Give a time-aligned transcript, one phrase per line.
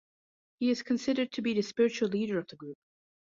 [0.57, 2.79] He is considered to be the spiritual leader of the group.